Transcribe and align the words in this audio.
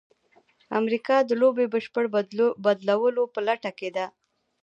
امریکا 0.79 1.17
د 1.25 1.31
لوبې 1.41 1.65
د 1.67 1.71
بشپړ 1.73 2.03
بدلولو 2.65 3.23
په 3.33 3.39
لټه 3.47 3.71
کې 3.79 3.89
ده. 3.95 4.05